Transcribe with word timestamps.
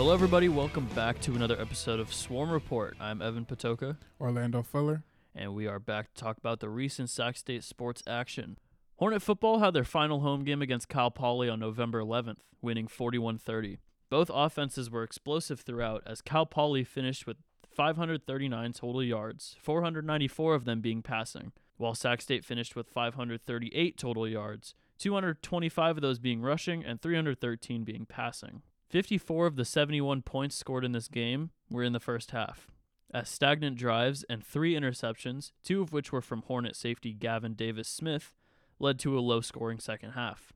Hello, 0.00 0.14
everybody. 0.14 0.48
Welcome 0.48 0.86
back 0.94 1.20
to 1.20 1.34
another 1.34 1.60
episode 1.60 2.00
of 2.00 2.10
Swarm 2.10 2.50
Report. 2.50 2.96
I'm 2.98 3.20
Evan 3.20 3.44
Patocka, 3.44 3.98
Orlando 4.18 4.62
Fuller. 4.62 5.04
and 5.34 5.54
we 5.54 5.66
are 5.66 5.78
back 5.78 6.14
to 6.14 6.22
talk 6.24 6.38
about 6.38 6.60
the 6.60 6.70
recent 6.70 7.10
Sac 7.10 7.36
State 7.36 7.62
sports 7.64 8.02
action. 8.06 8.56
Hornet 8.96 9.20
football 9.20 9.58
had 9.58 9.74
their 9.74 9.84
final 9.84 10.20
home 10.20 10.42
game 10.42 10.62
against 10.62 10.88
Cal 10.88 11.10
Poly 11.10 11.50
on 11.50 11.60
November 11.60 12.00
11th, 12.00 12.38
winning 12.62 12.88
41 12.88 13.36
30. 13.36 13.76
Both 14.08 14.30
offenses 14.32 14.90
were 14.90 15.02
explosive 15.02 15.60
throughout, 15.60 16.02
as 16.06 16.22
Cal 16.22 16.46
Poly 16.46 16.82
finished 16.82 17.26
with 17.26 17.36
539 17.70 18.72
total 18.72 19.02
yards, 19.02 19.54
494 19.60 20.54
of 20.54 20.64
them 20.64 20.80
being 20.80 21.02
passing, 21.02 21.52
while 21.76 21.94
Sac 21.94 22.22
State 22.22 22.46
finished 22.46 22.74
with 22.74 22.88
538 22.88 23.98
total 23.98 24.26
yards, 24.26 24.74
225 24.96 25.98
of 25.98 26.00
those 26.00 26.18
being 26.18 26.40
rushing, 26.40 26.82
and 26.82 27.02
313 27.02 27.84
being 27.84 28.06
passing. 28.06 28.62
54 28.90 29.46
of 29.46 29.54
the 29.54 29.64
71 29.64 30.22
points 30.22 30.56
scored 30.56 30.84
in 30.84 30.90
this 30.90 31.06
game 31.06 31.50
were 31.70 31.84
in 31.84 31.92
the 31.92 32.00
first 32.00 32.32
half, 32.32 32.66
as 33.14 33.28
stagnant 33.28 33.76
drives 33.76 34.24
and 34.28 34.44
three 34.44 34.74
interceptions, 34.74 35.52
two 35.62 35.80
of 35.80 35.92
which 35.92 36.10
were 36.10 36.20
from 36.20 36.42
Hornet 36.42 36.74
safety 36.74 37.12
Gavin 37.12 37.54
Davis 37.54 37.86
Smith, 37.86 38.34
led 38.80 38.98
to 38.98 39.16
a 39.16 39.20
low 39.20 39.42
scoring 39.42 39.78
second 39.78 40.12
half. 40.12 40.52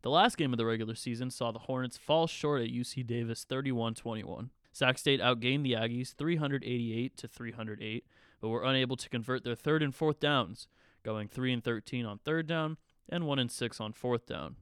The 0.00 0.08
last 0.08 0.38
game 0.38 0.54
of 0.54 0.56
the 0.56 0.64
regular 0.64 0.94
season 0.94 1.30
saw 1.30 1.52
the 1.52 1.58
Hornets 1.58 1.98
fall 1.98 2.26
short 2.26 2.62
at 2.62 2.70
UC 2.70 3.06
Davis 3.06 3.44
31 3.44 3.94
21. 3.94 4.50
Sac 4.72 4.96
State 4.96 5.20
outgained 5.20 5.62
the 5.62 5.72
Aggies 5.72 6.14
388 6.14 7.14
to 7.18 7.28
308, 7.28 8.06
but 8.40 8.48
were 8.48 8.64
unable 8.64 8.96
to 8.96 9.10
convert 9.10 9.44
their 9.44 9.54
third 9.54 9.82
and 9.82 9.94
fourth 9.94 10.18
downs, 10.18 10.66
going 11.02 11.28
3 11.28 11.52
and 11.52 11.64
13 11.64 12.06
on 12.06 12.18
third 12.24 12.46
down 12.46 12.78
and 13.06 13.26
1 13.26 13.38
and 13.38 13.50
6 13.50 13.80
on 13.80 13.92
fourth 13.92 14.24
down. 14.24 14.56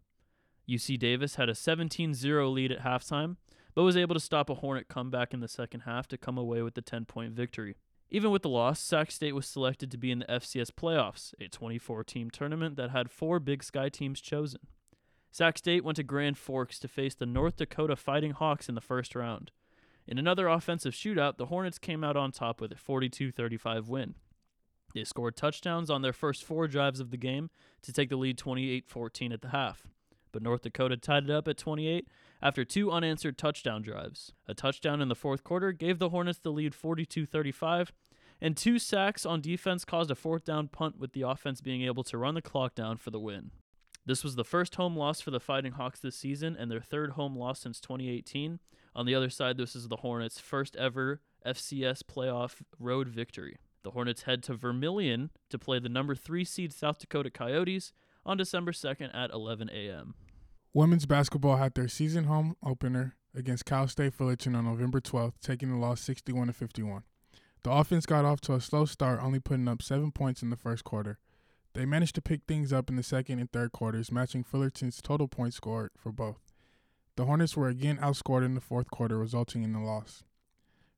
UC 0.69 0.99
Davis 0.99 1.35
had 1.37 1.49
a 1.49 1.55
17 1.55 2.15
0 2.15 2.49
lead 2.49 2.73
at 2.73 2.83
halftime, 2.83 3.37
but 3.75 3.83
was 3.83 3.97
able 3.97 4.15
to 4.15 4.21
stop 4.21 4.49
a 4.49 4.55
Hornet 4.55 4.89
comeback 4.89 5.35
in 5.35 5.41
the 5.41 5.49
second 5.49 5.81
half 5.81 6.09
to 6.09 6.19
come 6.19 6.39
away 6.39 6.63
with 6.63 6.75
the 6.75 6.83
10 6.83 7.05
point 7.05 7.33
victory. 7.33 7.77
Even 8.11 8.31
with 8.31 8.43
the 8.43 8.49
loss, 8.49 8.81
Sac 8.81 9.11
State 9.11 9.35
was 9.35 9.47
selected 9.47 9.91
to 9.91 9.99
be 9.99 10.11
in 10.11 10.21
the 10.21 10.27
FCS 10.27 10.71
playoffs, 10.71 11.35
a 11.41 11.49
24 11.49 12.05
team 12.05 12.31
tournament 12.31 12.77
that 12.77 12.91
had 12.91 13.11
four 13.11 13.41
Big 13.41 13.63
Sky 13.65 13.89
teams 13.89 14.21
chosen. 14.21 14.61
Sac 15.31 15.59
State 15.59 15.85
went 15.85 15.97
to 15.97 16.05
Grand 16.05 16.39
Forks 16.39 16.79
to 16.79 16.89
face 16.89 17.15
the 17.15 17.27
North 17.27 17.57
Dakota 17.57 17.97
Fighting 17.97 18.31
Hawks 18.31 18.69
in 18.69 18.77
the 18.77 18.81
first 18.81 19.15
round. 19.15 19.51
In 20.07 20.19
another 20.19 20.49
offensive 20.49 20.93
shootout, 20.93 21.39
the 21.39 21.47
Hornets 21.47 21.79
came 21.79 22.05
out 22.05 22.17
on 22.17 22.31
top 22.31 22.61
with 22.61 22.71
a 22.73 22.77
42 22.77 23.33
35 23.33 23.89
win. 23.89 24.15
They 24.95 25.03
scored 25.03 25.37
touchdowns 25.37 25.91
on 25.91 26.03
their 26.03 26.13
first 26.13 26.45
four 26.45 26.69
drives 26.69 27.01
of 27.01 27.11
the 27.11 27.17
game 27.17 27.51
to 27.83 27.93
take 27.93 28.11
the 28.11 28.17
lead 28.17 28.39
28 28.39 28.87
14 28.87 29.33
at 29.33 29.43
the 29.43 29.49
half 29.49 29.89
but 30.35 30.43
North 30.43 30.63
Dakota 30.63 30.97
tied 30.97 31.25
it 31.25 31.31
up 31.31 31.47
at 31.47 31.57
28 31.57 32.09
after 32.43 32.65
two 32.65 32.91
unanswered 32.91 33.39
touchdown 33.39 33.83
drives. 33.83 34.33
A 34.49 34.53
touchdown 34.53 35.01
in 35.01 35.09
the 35.09 35.15
fourth 35.15 35.45
quarter 35.45 35.71
gave 35.71 36.01
the 36.01 36.09
Hornets 36.09 36.41
the 36.41 36.51
lead 36.51 36.75
42 36.75 37.25
35, 37.25 37.93
and 38.41 38.57
two 38.57 38.81
sacks 38.81 39.25
on 39.25 39.41
defense 39.41 39.85
caused 39.85 40.11
a 40.11 40.17
fourth 40.17 40.45
down 40.45 40.67
punt, 40.67 40.99
with 40.99 41.13
the 41.13 41.23
offense 41.23 41.61
being 41.61 41.83
able 41.83 42.03
to 42.03 42.19
run 42.19 42.35
the 42.35 42.43
clock 42.43 42.75
down 42.75 42.97
for 42.97 43.11
the 43.11 43.21
win. 43.21 43.53
This 44.05 44.25
was 44.25 44.35
the 44.35 44.45
first 44.45 44.75
home 44.75 44.97
loss 44.97 45.21
for 45.21 45.31
the 45.31 45.39
Fighting 45.39 45.73
Hawks 45.73 46.01
this 46.01 46.17
season 46.17 46.57
and 46.59 46.69
their 46.69 46.81
third 46.81 47.13
home 47.13 47.39
loss 47.39 47.61
since 47.61 47.81
2018. 47.81 48.59
On 48.97 49.07
the 49.07 49.15
other 49.15 49.31
side, 49.31 49.57
this 49.57 49.77
is 49.77 49.87
the 49.87 49.99
Hornets' 49.99 50.41
first 50.41 50.75
ever 50.75 51.21
FCS 51.47 52.03
playoff 52.03 52.57
road 52.81 53.09
victory. 53.09 53.57
The 53.85 53.93
Hornets 53.93 54.23
head 54.23 54.43
to 54.45 54.55
Vermillion 54.55 55.31
to 55.51 55.59
play 55.61 55.79
the 55.79 55.89
number 55.89 56.17
three 56.17 56.45
seed 56.45 56.73
South 56.73 56.99
Dakota 56.99 57.31
Coyotes 57.31 57.93
on 58.27 58.37
December 58.37 58.73
2nd 58.73 59.15
at 59.15 59.31
11 59.31 59.71
a.m. 59.73 60.15
Women's 60.73 61.07
basketball 61.07 61.57
had 61.57 61.75
their 61.75 61.89
season 61.89 62.25
home 62.25 62.57
opener 62.65 63.15
against 63.35 63.65
Cal 63.65 63.87
State 63.89 64.15
Fullerton 64.15 64.55
on 64.55 64.65
November 64.65 65.01
12th, 65.01 65.35
taking 65.41 65.71
the 65.71 65.77
loss 65.77 66.01
61 66.01 66.49
to 66.49 66.53
51. 66.53 67.03
The 67.63 67.71
offense 67.71 68.07
got 68.07 68.25
off 68.25 68.41
to 68.43 68.55
a 68.55 68.61
slow 68.61 68.85
start, 68.85 69.23
only 69.23 69.41
putting 69.41 69.69
up 69.69 69.83
seven 69.83 70.13
points 70.13 70.43
in 70.43 70.51
the 70.51 70.57
first 70.57 70.85
quarter. 70.85 71.19
They 71.73 71.87
managed 71.87 72.15
to 72.17 72.23
pick 72.23 72.43
things 72.47 72.73
up 72.73 72.89
in 72.89 72.97
the 72.97 73.03
second 73.03 73.39
and 73.41 73.51
third 73.51 73.73
quarters, 73.73 74.13
matching 74.13 74.45
Fullerton's 74.45 75.01
total 75.01 75.29
points 75.29 75.57
scored 75.57 75.91
for 75.97 76.13
both. 76.13 76.53
The 77.17 77.25
Hornets 77.25 77.57
were 77.57 77.69
again 77.69 77.99
outscored 77.99 78.45
in 78.45 78.55
the 78.55 78.61
fourth 78.61 78.91
quarter, 78.91 79.19
resulting 79.19 79.63
in 79.63 79.73
the 79.73 79.81
loss. 79.81 80.25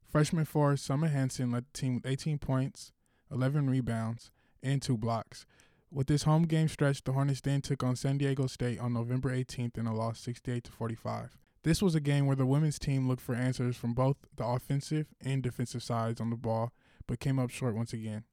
Freshman 0.06 0.44
forward 0.44 0.78
Summer 0.78 1.08
Hansen 1.08 1.50
led 1.50 1.64
the 1.66 1.78
team 1.78 1.94
with 1.94 2.06
18 2.06 2.38
points, 2.38 2.92
11 3.30 3.68
rebounds, 3.68 4.30
and 4.62 4.80
two 4.80 4.96
blocks. 4.96 5.46
With 5.96 6.08
this 6.08 6.24
home 6.24 6.42
game 6.42 6.68
stretch, 6.68 7.02
the 7.02 7.12
Hornets 7.12 7.40
then 7.40 7.62
took 7.62 7.82
on 7.82 7.96
San 7.96 8.18
Diego 8.18 8.46
State 8.48 8.78
on 8.78 8.92
November 8.92 9.34
18th 9.34 9.78
in 9.78 9.86
a 9.86 9.94
loss 9.94 10.20
68 10.20 10.64
to 10.64 10.70
45. 10.70 11.38
This 11.62 11.80
was 11.80 11.94
a 11.94 12.00
game 12.00 12.26
where 12.26 12.36
the 12.36 12.44
women's 12.44 12.78
team 12.78 13.08
looked 13.08 13.22
for 13.22 13.34
answers 13.34 13.78
from 13.78 13.94
both 13.94 14.18
the 14.36 14.44
offensive 14.44 15.06
and 15.24 15.42
defensive 15.42 15.82
sides 15.82 16.20
on 16.20 16.28
the 16.28 16.36
ball, 16.36 16.74
but 17.06 17.18
came 17.18 17.38
up 17.38 17.48
short 17.48 17.74
once 17.74 17.94
again. 17.94 18.24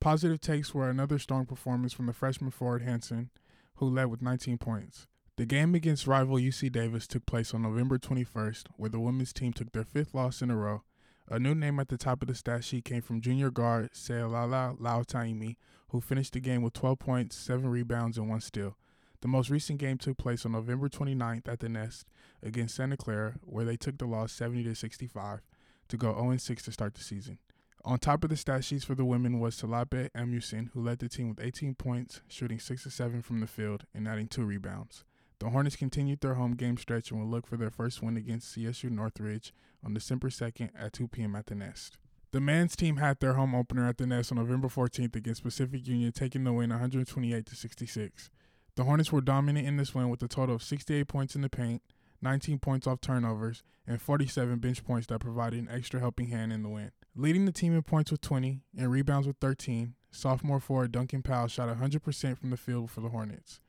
Positive 0.00 0.40
takes 0.40 0.72
were 0.72 0.88
another 0.88 1.18
strong 1.18 1.44
performance 1.44 1.92
from 1.92 2.06
the 2.06 2.14
freshman 2.14 2.50
forward 2.50 2.80
Hanson, 2.80 3.28
who 3.74 3.86
led 3.86 4.06
with 4.06 4.22
19 4.22 4.56
points. 4.56 5.06
The 5.36 5.44
game 5.44 5.74
against 5.74 6.06
rival 6.06 6.38
UC 6.38 6.72
Davis 6.72 7.06
took 7.06 7.26
place 7.26 7.52
on 7.52 7.60
November 7.60 7.98
21st, 7.98 8.68
where 8.78 8.88
the 8.88 9.00
women's 9.00 9.34
team 9.34 9.52
took 9.52 9.72
their 9.72 9.84
fifth 9.84 10.14
loss 10.14 10.40
in 10.40 10.50
a 10.50 10.56
row. 10.56 10.82
A 11.28 11.38
new 11.38 11.54
name 11.54 11.78
at 11.78 11.88
the 11.88 11.98
top 11.98 12.22
of 12.22 12.28
the 12.28 12.34
stat 12.34 12.64
sheet 12.64 12.86
came 12.86 13.02
from 13.02 13.20
junior 13.20 13.50
guard 13.50 13.92
Seolala 13.92 14.80
Lautaimi, 14.80 15.56
who 15.90 16.00
finished 16.00 16.32
the 16.32 16.40
game 16.40 16.62
with 16.62 16.72
12 16.72 16.98
points, 16.98 17.36
7 17.36 17.68
rebounds, 17.68 18.18
and 18.18 18.28
1 18.28 18.40
steal. 18.40 18.76
The 19.20 19.28
most 19.28 19.50
recent 19.50 19.78
game 19.78 19.98
took 19.98 20.16
place 20.16 20.46
on 20.46 20.52
November 20.52 20.88
29th 20.88 21.46
at 21.46 21.60
the 21.60 21.68
Nest 21.68 22.06
against 22.42 22.74
Santa 22.74 22.96
Clara, 22.96 23.34
where 23.42 23.64
they 23.64 23.76
took 23.76 23.98
the 23.98 24.06
loss 24.06 24.32
70 24.32 24.64
to 24.64 24.74
65 24.74 25.40
to 25.88 25.96
go 25.96 26.14
0 26.14 26.36
6 26.36 26.62
to 26.62 26.72
start 26.72 26.94
the 26.94 27.02
season. 27.02 27.38
On 27.84 27.98
top 27.98 28.24
of 28.24 28.30
the 28.30 28.36
stat 28.36 28.64
sheets 28.64 28.84
for 28.84 28.94
the 28.94 29.04
women 29.04 29.40
was 29.40 29.60
Talape 29.60 30.10
Emerson, 30.14 30.70
who 30.72 30.82
led 30.82 30.98
the 30.98 31.08
team 31.08 31.28
with 31.28 31.40
18 31.40 31.74
points, 31.74 32.20
shooting 32.28 32.58
6 32.58 32.86
of 32.86 32.92
7 32.92 33.22
from 33.22 33.40
the 33.40 33.46
field 33.46 33.84
and 33.94 34.06
adding 34.06 34.28
2 34.28 34.44
rebounds. 34.44 35.04
The 35.38 35.48
Hornets 35.48 35.76
continued 35.76 36.20
their 36.20 36.34
home 36.34 36.54
game 36.54 36.76
stretch 36.76 37.10
and 37.10 37.18
will 37.18 37.28
look 37.28 37.46
for 37.46 37.56
their 37.56 37.70
first 37.70 38.02
win 38.02 38.18
against 38.18 38.54
CSU 38.54 38.90
Northridge 38.90 39.54
on 39.82 39.94
December 39.94 40.28
2nd 40.28 40.70
at 40.78 40.92
2 40.92 41.08
p.m. 41.08 41.34
at 41.34 41.46
the 41.46 41.54
Nest. 41.54 41.96
The 42.32 42.40
men's 42.40 42.76
team 42.76 42.98
had 42.98 43.18
their 43.18 43.34
home 43.34 43.56
opener 43.56 43.88
at 43.88 43.98
the 43.98 44.06
Nest 44.06 44.30
on 44.30 44.38
November 44.38 44.68
14th 44.68 45.16
against 45.16 45.42
Pacific 45.42 45.88
Union, 45.88 46.12
taking 46.12 46.44
the 46.44 46.52
win 46.52 46.70
128 46.70 47.44
to 47.44 47.56
66. 47.56 48.30
The 48.76 48.84
Hornets 48.84 49.10
were 49.10 49.20
dominant 49.20 49.66
in 49.66 49.76
this 49.76 49.96
win 49.96 50.08
with 50.08 50.22
a 50.22 50.28
total 50.28 50.54
of 50.54 50.62
68 50.62 51.08
points 51.08 51.34
in 51.34 51.40
the 51.40 51.48
paint, 51.48 51.82
19 52.22 52.60
points 52.60 52.86
off 52.86 53.00
turnovers, 53.00 53.64
and 53.84 54.00
47 54.00 54.60
bench 54.60 54.84
points 54.84 55.08
that 55.08 55.18
provided 55.18 55.58
an 55.58 55.68
extra 55.68 55.98
helping 55.98 56.28
hand 56.28 56.52
in 56.52 56.62
the 56.62 56.68
win. 56.68 56.92
Leading 57.16 57.46
the 57.46 57.52
team 57.52 57.74
in 57.74 57.82
points 57.82 58.12
with 58.12 58.20
20 58.20 58.60
and 58.78 58.92
rebounds 58.92 59.26
with 59.26 59.38
13, 59.40 59.94
sophomore 60.12 60.60
forward 60.60 60.92
Duncan 60.92 61.22
Powell 61.22 61.48
shot 61.48 61.68
100% 61.68 62.38
from 62.38 62.50
the 62.50 62.56
field 62.56 62.92
for 62.92 63.00
the 63.00 63.08
Hornets. 63.08 63.60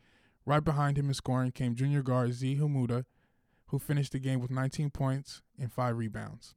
Right 0.46 0.64
behind 0.64 0.98
him 0.98 1.08
in 1.08 1.16
scoring 1.16 1.52
came 1.52 1.74
junior 1.74 2.04
guard 2.04 2.34
Zee 2.34 2.58
Hamoda, 2.58 3.06
who 3.68 3.80
finished 3.80 4.12
the 4.12 4.20
game 4.20 4.40
with 4.40 4.52
19 4.52 4.92
points 4.92 5.42
and 5.58 5.74
5 5.74 5.98
rebounds. 5.98 6.54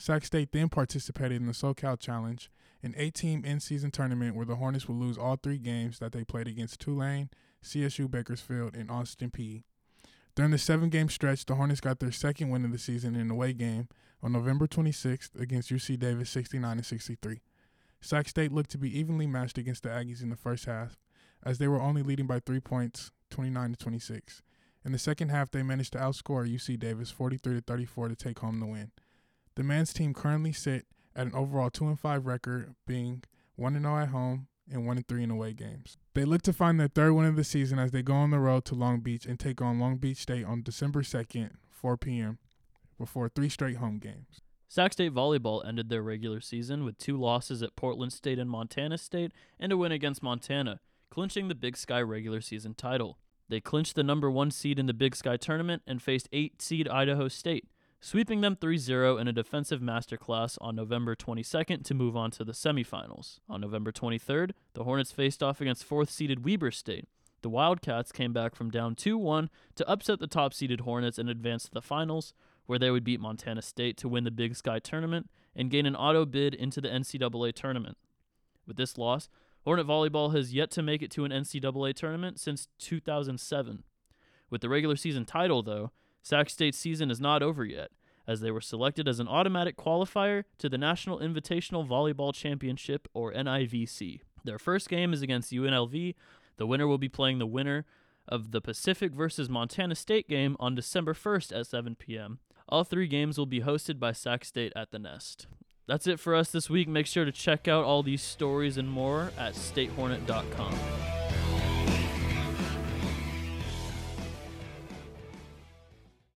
Sac 0.00 0.24
State 0.24 0.52
then 0.52 0.68
participated 0.68 1.40
in 1.40 1.48
the 1.48 1.52
SoCal 1.52 1.98
Challenge, 1.98 2.50
an 2.84 2.94
eight 2.96 3.14
team 3.14 3.44
in 3.44 3.58
season 3.58 3.90
tournament 3.90 4.36
where 4.36 4.46
the 4.46 4.56
Hornets 4.56 4.86
would 4.86 4.96
lose 4.96 5.18
all 5.18 5.34
three 5.34 5.58
games 5.58 5.98
that 5.98 6.12
they 6.12 6.22
played 6.22 6.46
against 6.46 6.78
Tulane, 6.78 7.30
CSU 7.64 8.08
Bakersfield, 8.08 8.76
and 8.76 8.90
Austin 8.90 9.32
Peay. 9.32 9.64
During 10.36 10.52
the 10.52 10.58
seven 10.58 10.88
game 10.88 11.08
stretch, 11.08 11.44
the 11.44 11.56
Hornets 11.56 11.80
got 11.80 11.98
their 11.98 12.12
second 12.12 12.50
win 12.50 12.64
of 12.64 12.70
the 12.70 12.78
season 12.78 13.16
in 13.16 13.22
an 13.22 13.30
away 13.32 13.52
game 13.52 13.88
on 14.22 14.30
November 14.30 14.68
26th 14.68 15.38
against 15.38 15.70
UC 15.70 15.98
Davis 15.98 16.30
69 16.30 16.80
63. 16.80 17.40
Sac 18.00 18.28
State 18.28 18.52
looked 18.52 18.70
to 18.70 18.78
be 18.78 18.96
evenly 18.96 19.26
matched 19.26 19.58
against 19.58 19.82
the 19.82 19.88
Aggies 19.88 20.22
in 20.22 20.30
the 20.30 20.36
first 20.36 20.66
half, 20.66 20.96
as 21.44 21.58
they 21.58 21.66
were 21.66 21.82
only 21.82 22.04
leading 22.04 22.28
by 22.28 22.38
three 22.38 22.60
points 22.60 23.10
29 23.30 23.72
to 23.72 23.76
26. 23.76 24.42
In 24.84 24.92
the 24.92 24.98
second 24.98 25.30
half, 25.30 25.50
they 25.50 25.64
managed 25.64 25.94
to 25.94 25.98
outscore 25.98 26.48
UC 26.48 26.78
Davis 26.78 27.10
43 27.10 27.56
to 27.56 27.60
34 27.60 28.08
to 28.08 28.14
take 28.14 28.38
home 28.38 28.60
the 28.60 28.66
win. 28.66 28.92
The 29.58 29.64
men's 29.64 29.92
team 29.92 30.14
currently 30.14 30.52
sit 30.52 30.86
at 31.16 31.26
an 31.26 31.34
overall 31.34 31.68
2 31.68 31.88
and 31.88 31.98
5 31.98 32.26
record, 32.26 32.76
being 32.86 33.24
1 33.56 33.82
0 33.82 33.98
at 33.98 34.10
home 34.10 34.46
and 34.70 34.86
1 34.86 35.02
3 35.08 35.24
in 35.24 35.32
away 35.32 35.52
games. 35.52 35.98
They 36.14 36.24
look 36.24 36.42
to 36.42 36.52
find 36.52 36.78
their 36.78 36.86
third 36.86 37.14
win 37.14 37.26
of 37.26 37.34
the 37.34 37.42
season 37.42 37.76
as 37.76 37.90
they 37.90 38.02
go 38.02 38.12
on 38.14 38.30
the 38.30 38.38
road 38.38 38.64
to 38.66 38.76
Long 38.76 39.00
Beach 39.00 39.26
and 39.26 39.36
take 39.36 39.60
on 39.60 39.80
Long 39.80 39.96
Beach 39.96 40.18
State 40.18 40.44
on 40.44 40.62
December 40.62 41.02
2nd, 41.02 41.50
4 41.70 41.96
p.m., 41.96 42.38
before 43.00 43.28
three 43.28 43.48
straight 43.48 43.78
home 43.78 43.98
games. 43.98 44.42
Sac 44.68 44.92
State 44.92 45.12
Volleyball 45.12 45.66
ended 45.66 45.88
their 45.88 46.04
regular 46.04 46.40
season 46.40 46.84
with 46.84 46.96
two 46.96 47.18
losses 47.18 47.60
at 47.60 47.74
Portland 47.74 48.12
State 48.12 48.38
and 48.38 48.48
Montana 48.48 48.96
State 48.96 49.32
and 49.58 49.72
a 49.72 49.76
win 49.76 49.90
against 49.90 50.22
Montana, 50.22 50.78
clinching 51.10 51.48
the 51.48 51.56
Big 51.56 51.76
Sky 51.76 52.00
regular 52.00 52.40
season 52.40 52.74
title. 52.74 53.18
They 53.48 53.60
clinched 53.60 53.96
the 53.96 54.04
number 54.04 54.30
one 54.30 54.52
seed 54.52 54.78
in 54.78 54.86
the 54.86 54.94
Big 54.94 55.16
Sky 55.16 55.36
tournament 55.36 55.82
and 55.84 56.00
faced 56.00 56.28
8 56.32 56.62
seed 56.62 56.86
Idaho 56.86 57.26
State, 57.26 57.66
sweeping 58.00 58.40
them 58.40 58.56
3 58.56 58.78
0 58.78 59.18
in 59.18 59.28
a 59.28 59.32
defensive 59.32 59.80
masterclass 59.80 60.56
on 60.60 60.76
November 60.76 61.14
22nd 61.14 61.84
to 61.84 61.94
move 61.94 62.16
on 62.16 62.30
to 62.32 62.44
the 62.44 62.52
semifinals. 62.52 63.40
On 63.48 63.60
November 63.60 63.92
23rd, 63.92 64.52
the 64.74 64.84
Hornets 64.84 65.12
faced 65.12 65.42
off 65.42 65.60
against 65.60 65.88
4th 65.88 66.10
seeded 66.10 66.44
Weber 66.44 66.70
State. 66.70 67.06
The 67.42 67.48
Wildcats 67.48 68.10
came 68.10 68.32
back 68.32 68.54
from 68.54 68.70
down 68.70 68.94
2 68.94 69.16
1 69.16 69.50
to 69.76 69.88
upset 69.88 70.18
the 70.18 70.26
top 70.26 70.52
seeded 70.52 70.80
Hornets 70.80 71.18
and 71.18 71.28
advance 71.28 71.64
to 71.64 71.70
the 71.70 71.82
finals, 71.82 72.34
where 72.66 72.78
they 72.78 72.90
would 72.90 73.04
beat 73.04 73.20
Montana 73.20 73.62
State 73.62 73.96
to 73.98 74.08
win 74.08 74.24
the 74.24 74.30
Big 74.30 74.56
Sky 74.56 74.78
tournament 74.78 75.30
and 75.54 75.70
gain 75.70 75.86
an 75.86 75.96
auto 75.96 76.24
bid 76.24 76.54
into 76.54 76.80
the 76.80 76.88
NCAA 76.88 77.52
tournament. 77.54 77.96
With 78.66 78.76
this 78.76 78.98
loss, 78.98 79.28
Hornet 79.64 79.86
Volleyball 79.86 80.34
has 80.34 80.54
yet 80.54 80.70
to 80.72 80.82
make 80.82 81.02
it 81.02 81.10
to 81.12 81.24
an 81.24 81.32
NCAA 81.32 81.94
tournament 81.94 82.38
since 82.38 82.68
2007. 82.78 83.84
With 84.50 84.60
the 84.60 84.68
regular 84.68 84.96
season 84.96 85.24
title, 85.24 85.62
though, 85.62 85.90
Sac 86.28 86.50
State's 86.50 86.76
season 86.76 87.10
is 87.10 87.22
not 87.22 87.42
over 87.42 87.64
yet, 87.64 87.88
as 88.26 88.42
they 88.42 88.50
were 88.50 88.60
selected 88.60 89.08
as 89.08 89.18
an 89.18 89.26
automatic 89.26 89.78
qualifier 89.78 90.44
to 90.58 90.68
the 90.68 90.76
National 90.76 91.18
Invitational 91.18 91.88
Volleyball 91.88 92.34
Championship, 92.34 93.08
or 93.14 93.32
NIVC. 93.32 94.20
Their 94.44 94.58
first 94.58 94.90
game 94.90 95.14
is 95.14 95.22
against 95.22 95.54
UNLV. 95.54 96.14
The 96.58 96.66
winner 96.66 96.86
will 96.86 96.98
be 96.98 97.08
playing 97.08 97.38
the 97.38 97.46
winner 97.46 97.86
of 98.28 98.50
the 98.50 98.60
Pacific 98.60 99.14
versus 99.14 99.48
Montana 99.48 99.94
State 99.94 100.28
game 100.28 100.54
on 100.60 100.74
December 100.74 101.14
1st 101.14 101.60
at 101.60 101.66
7 101.66 101.94
p.m. 101.94 102.40
All 102.68 102.84
three 102.84 103.06
games 103.06 103.38
will 103.38 103.46
be 103.46 103.62
hosted 103.62 103.98
by 103.98 104.12
Sac 104.12 104.44
State 104.44 104.74
at 104.76 104.90
the 104.90 104.98
Nest. 104.98 105.46
That's 105.86 106.06
it 106.06 106.20
for 106.20 106.34
us 106.34 106.50
this 106.50 106.68
week. 106.68 106.88
Make 106.88 107.06
sure 107.06 107.24
to 107.24 107.32
check 107.32 107.66
out 107.66 107.86
all 107.86 108.02
these 108.02 108.20
stories 108.20 108.76
and 108.76 108.90
more 108.90 109.32
at 109.38 109.54
statehornet.com. 109.54 110.74